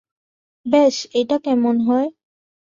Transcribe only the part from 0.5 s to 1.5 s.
বেশ, এইটা